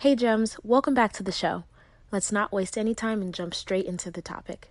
[0.00, 1.64] Hey, Gems, welcome back to the show.
[2.10, 4.70] Let's not waste any time and jump straight into the topic.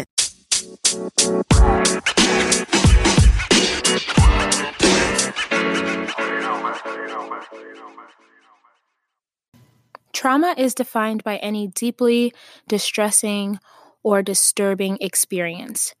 [10.11, 12.33] Trauma is defined by any deeply
[12.67, 13.57] distressing
[14.03, 15.95] or disturbing experience.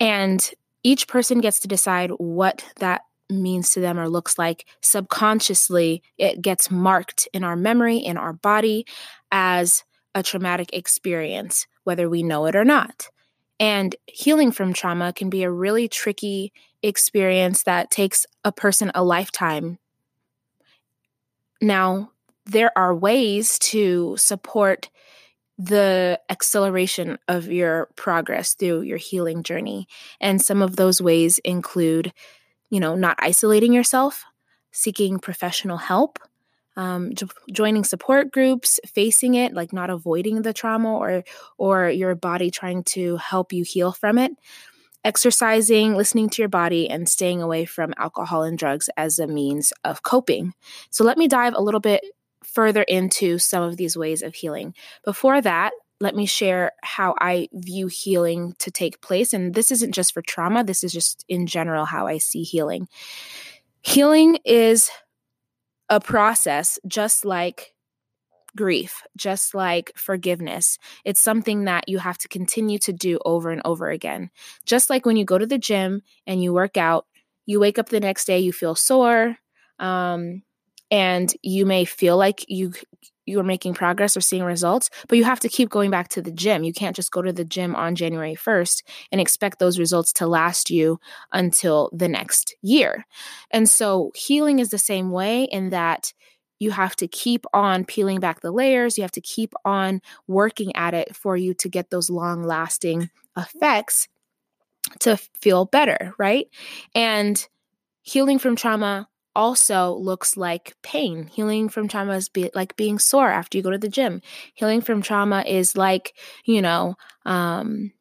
[0.00, 0.50] And
[0.82, 4.64] each person gets to decide what that means to them or looks like.
[4.80, 8.86] Subconsciously, it gets marked in our memory, in our body,
[9.30, 13.10] as a traumatic experience, whether we know it or not.
[13.62, 19.04] And healing from trauma can be a really tricky experience that takes a person a
[19.04, 19.78] lifetime.
[21.60, 22.10] Now,
[22.44, 24.90] there are ways to support
[25.58, 29.86] the acceleration of your progress through your healing journey.
[30.20, 32.12] And some of those ways include,
[32.68, 34.24] you know, not isolating yourself,
[34.72, 36.18] seeking professional help,
[36.76, 37.12] um,
[37.50, 41.24] joining support groups, facing it, like not avoiding the trauma or
[41.58, 44.32] or your body trying to help you heal from it.
[45.04, 49.72] Exercising, listening to your body, and staying away from alcohol and drugs as a means
[49.84, 50.54] of coping.
[50.90, 52.04] So, let me dive a little bit
[52.44, 54.74] further into some of these ways of healing.
[55.04, 59.32] Before that, let me share how I view healing to take place.
[59.32, 62.88] And this isn't just for trauma, this is just in general how I see healing.
[63.82, 64.90] Healing is
[65.92, 67.74] a process just like
[68.56, 70.78] grief, just like forgiveness.
[71.04, 74.30] It's something that you have to continue to do over and over again.
[74.64, 77.06] Just like when you go to the gym and you work out,
[77.44, 79.36] you wake up the next day, you feel sore,
[79.78, 80.42] um,
[80.90, 82.72] and you may feel like you
[83.26, 86.22] you are making progress or seeing results, but you have to keep going back to
[86.22, 86.64] the gym.
[86.64, 90.26] You can't just go to the gym on January 1st and expect those results to
[90.26, 90.98] last you
[91.32, 93.06] until the next year.
[93.50, 96.12] And so healing is the same way in that
[96.58, 100.74] you have to keep on peeling back the layers, you have to keep on working
[100.76, 104.06] at it for you to get those long lasting effects
[105.00, 106.46] to feel better, right?
[106.94, 107.44] And
[108.02, 111.26] healing from trauma also looks like pain.
[111.26, 114.20] Healing from trauma is be, like being sore after you go to the gym.
[114.54, 117.92] Healing from trauma is like, you know, um,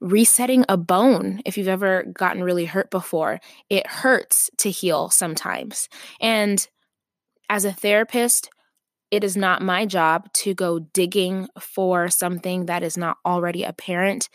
[0.00, 1.40] resetting a bone.
[1.44, 5.88] If you've ever gotten really hurt before, it hurts to heal sometimes.
[6.20, 6.66] And
[7.48, 8.48] as a therapist,
[9.10, 14.28] it is not my job to go digging for something that is not already apparent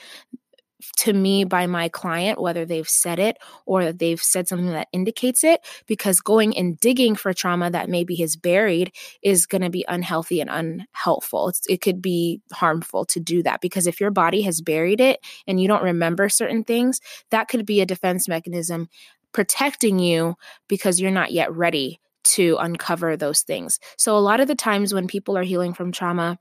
[0.97, 5.43] to me by my client, whether they've said it or they've said something that indicates
[5.43, 8.91] it, because going and digging for trauma that maybe is buried
[9.21, 11.49] is going to be unhealthy and unhelpful.
[11.49, 15.19] It's, it could be harmful to do that because if your body has buried it
[15.47, 16.99] and you don't remember certain things,
[17.29, 18.89] that could be a defense mechanism
[19.31, 20.35] protecting you
[20.67, 23.79] because you're not yet ready to uncover those things.
[23.97, 26.39] So, a lot of the times when people are healing from trauma,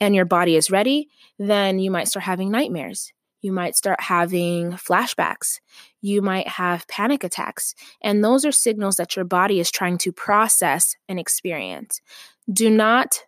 [0.00, 1.08] and your body is ready,
[1.38, 3.12] then you might start having nightmares
[3.46, 5.60] you might start having flashbacks.
[6.00, 7.76] You might have panic attacks.
[8.02, 12.00] And those are signals that your body is trying to process and experience.
[12.52, 13.24] Do not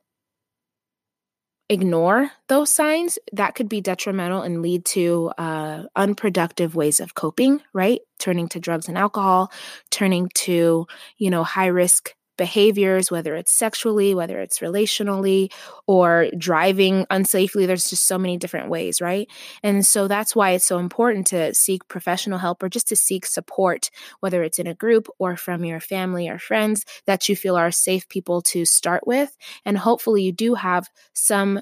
[1.68, 3.16] ignore those signs.
[3.32, 8.00] That could be detrimental and lead to uh, unproductive ways of coping, right?
[8.18, 9.52] Turning to drugs and alcohol,
[9.90, 15.52] turning to, you know, high risk behaviors, whether it's sexually, whether it's relationally,
[15.86, 17.66] or driving unsafely.
[17.66, 19.28] There's just so many different ways, right?
[19.62, 23.26] And so that's why it's so important to seek professional help or just to seek
[23.26, 23.90] support,
[24.20, 27.70] whether it's in a group or from your family or friends that you feel are
[27.70, 29.36] safe people to start with.
[29.66, 31.60] And hopefully, you do have some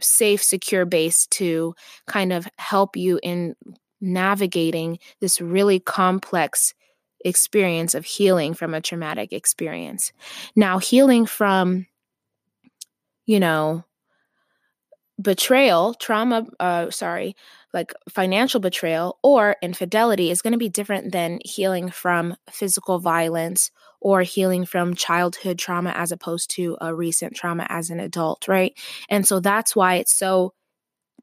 [0.00, 1.74] safe, secure base to
[2.06, 3.54] kind of help you in
[4.00, 6.74] navigating this really complex
[7.24, 10.12] experience of healing from a traumatic experience.
[10.56, 11.86] Now, healing from,
[13.26, 13.84] you know,
[15.20, 17.36] betrayal, trauma, uh, sorry,
[17.72, 23.70] like financial betrayal or infidelity is going to be different than healing from physical violence
[24.00, 28.76] or healing from childhood trauma as opposed to a recent trauma as an adult, right?
[29.08, 30.54] And so that's why it's so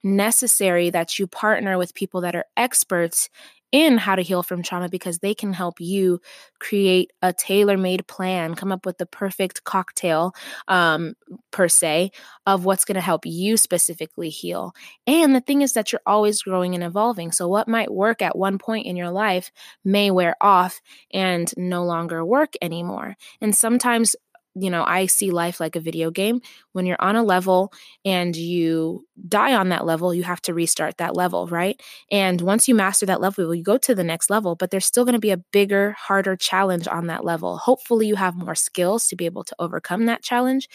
[0.03, 3.29] necessary that you partner with people that are experts
[3.71, 6.19] in how to heal from trauma because they can help you
[6.59, 10.33] create a tailor-made plan come up with the perfect cocktail
[10.67, 11.13] um,
[11.51, 12.11] per se
[12.45, 14.73] of what's going to help you specifically heal.
[15.05, 18.37] And the thing is that you're always growing and evolving so what might work at
[18.37, 19.51] one point in your life
[19.83, 20.81] may wear off
[21.11, 23.15] and no longer work anymore.
[23.41, 24.15] And sometimes
[24.59, 26.41] you know, I see life like a video game.
[26.73, 27.71] When you're on a level
[28.05, 31.81] and you die on that level, you have to restart that level, right?
[32.11, 35.05] And once you master that level, you go to the next level, but there's still
[35.05, 37.57] going to be a bigger, harder challenge on that level.
[37.57, 40.67] Hopefully, you have more skills to be able to overcome that challenge,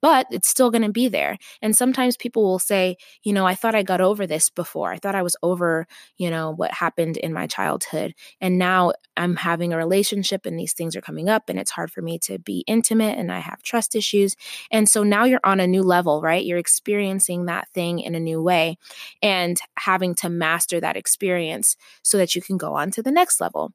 [0.00, 1.38] but it's still going to be there.
[1.62, 4.92] And sometimes people will say, you know, I thought I got over this before.
[4.92, 5.86] I thought I was over,
[6.16, 8.14] you know, what happened in my childhood.
[8.40, 11.90] And now I'm having a relationship and these things are coming up and it's hard
[11.90, 14.36] for me to be intimate and I have trust issues.
[14.70, 16.44] And so now you're on a new level, right?
[16.44, 18.76] You're experiencing that thing in a new way
[19.22, 23.40] and having to master that experience so that you can go on to the next
[23.40, 23.72] level.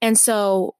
[0.00, 0.74] And so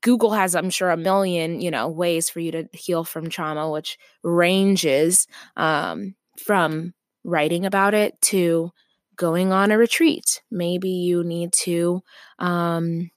[0.00, 3.70] Google has, I'm sure, a million, you know, ways for you to heal from trauma,
[3.70, 5.26] which ranges
[5.56, 6.94] um, from
[7.24, 8.70] writing about it to
[9.16, 10.42] going on a retreat.
[10.50, 12.02] Maybe you need to,
[12.38, 13.10] um,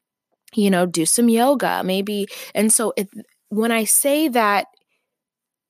[0.54, 1.82] you know, do some yoga.
[1.84, 2.94] Maybe, and so
[3.50, 4.68] when I say that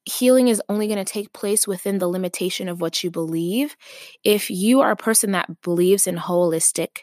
[0.06, 3.75] healing is only going to take place within the limitation of what you believe,
[4.24, 7.00] if you are a person that believes in holistic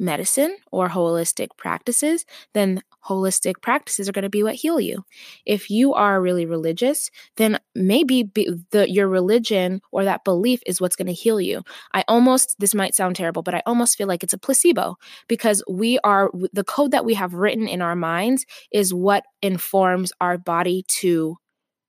[0.00, 2.24] medicine or holistic practices,
[2.54, 5.04] then holistic practices are going to be what heal you.
[5.46, 10.80] If you are really religious, then maybe be, the, your religion or that belief is
[10.80, 11.62] what's going to heal you.
[11.92, 14.96] I almost, this might sound terrible, but I almost feel like it's a placebo
[15.28, 20.12] because we are, the code that we have written in our minds is what informs
[20.20, 21.36] our body to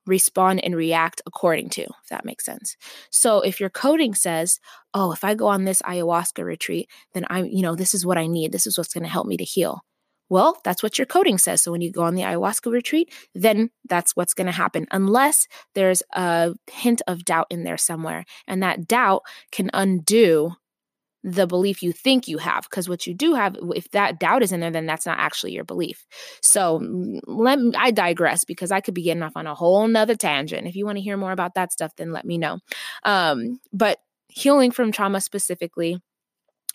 [0.05, 2.75] respond and react according to, if that makes sense.
[3.11, 4.59] So if your coding says,
[4.93, 8.17] oh, if I go on this ayahuasca retreat, then I'm, you know, this is what
[8.17, 8.51] I need.
[8.51, 9.81] This is what's going to help me to heal.
[10.29, 11.61] Well, that's what your coding says.
[11.61, 15.45] So when you go on the ayahuasca retreat, then that's what's going to happen, unless
[15.75, 18.23] there's a hint of doubt in there somewhere.
[18.47, 20.53] And that doubt can undo
[21.23, 24.51] the belief you think you have because what you do have if that doubt is
[24.51, 26.05] in there then that's not actually your belief.
[26.41, 26.81] So
[27.25, 30.67] let me, i digress because i could be getting off on a whole nother tangent.
[30.67, 32.59] If you want to hear more about that stuff then let me know.
[33.03, 36.01] Um, but healing from trauma specifically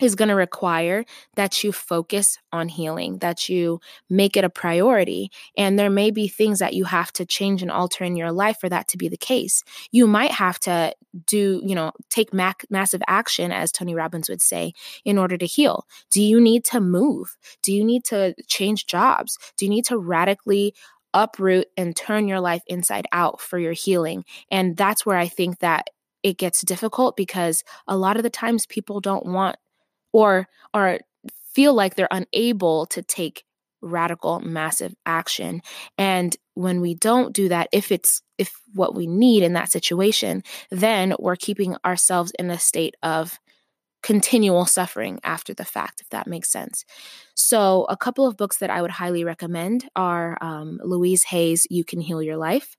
[0.01, 1.05] is going to require
[1.35, 3.79] that you focus on healing, that you
[4.09, 5.31] make it a priority.
[5.57, 8.57] And there may be things that you have to change and alter in your life
[8.59, 9.63] for that to be the case.
[9.91, 10.93] You might have to
[11.25, 14.73] do, you know, take mac- massive action, as Tony Robbins would say,
[15.03, 15.85] in order to heal.
[16.11, 17.37] Do you need to move?
[17.63, 19.37] Do you need to change jobs?
[19.57, 20.73] Do you need to radically
[21.13, 24.25] uproot and turn your life inside out for your healing?
[24.51, 25.89] And that's where I think that
[26.23, 29.55] it gets difficult because a lot of the times people don't want
[30.17, 30.99] or or
[31.53, 33.43] feel like they're unable to take
[33.81, 35.61] radical massive action.
[35.97, 40.41] And when we don't do that if it's if what we need in that situation
[40.71, 43.37] then we're keeping ourselves in a state of
[44.01, 46.83] continual suffering after the fact if that makes sense.
[47.35, 51.83] So a couple of books that i would highly recommend are um, louise hay's you
[51.83, 52.75] can heal your life.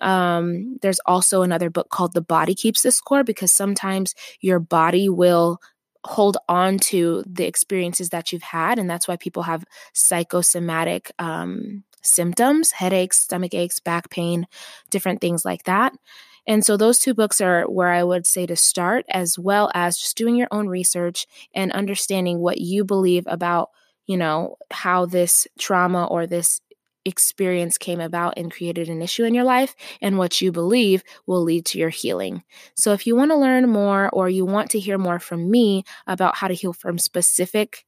[0.00, 5.08] Um, there's also another book called the body keeps the score because sometimes your body
[5.08, 5.58] will
[6.04, 8.78] hold on to the experiences that you've had.
[8.78, 14.46] And that's why people have psychosomatic um, symptoms headaches, stomach aches, back pain,
[14.90, 15.92] different things like that.
[16.46, 19.98] And so those two books are where I would say to start, as well as
[19.98, 23.68] just doing your own research and understanding what you believe about,
[24.06, 26.62] you know, how this trauma or this
[27.08, 31.42] experience came about and created an issue in your life, and what you believe will
[31.42, 32.44] lead to your healing.
[32.74, 35.84] So, if you want to learn more or you want to hear more from me
[36.06, 37.84] about how to heal from specific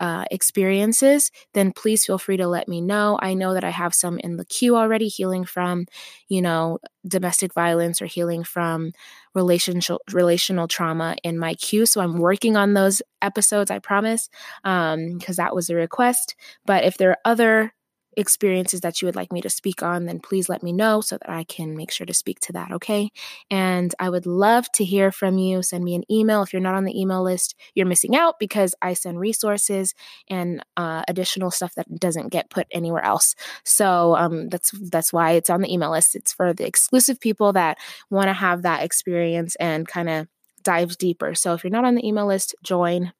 [0.00, 3.18] uh, experiences, then please feel free to let me know.
[3.20, 5.84] I know that I have some in the queue already, healing from,
[6.26, 8.92] you know, domestic violence or healing from
[9.34, 11.84] relational relational trauma in my queue.
[11.84, 13.70] So I'm working on those episodes.
[13.70, 14.30] I promise,
[14.62, 16.34] because um, that was a request.
[16.64, 17.74] But if there are other
[18.16, 21.16] experiences that you would like me to speak on, then please let me know so
[21.16, 23.10] that I can make sure to speak to that, okay?
[23.50, 25.62] And I would love to hear from you.
[25.62, 26.42] Send me an email.
[26.42, 29.94] If you're not on the email list, you're missing out because I send resources
[30.28, 33.34] and uh, additional stuff that doesn't get put anywhere else.
[33.64, 36.16] So um, that's that's why it's on the email list.
[36.16, 37.78] It's for the exclusive people that
[38.10, 40.28] want to have that experience and kind of
[40.62, 41.34] dive deeper.
[41.34, 43.12] So if you're not on the email list, join.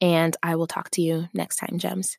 [0.00, 2.18] And I will talk to you next time, Gems.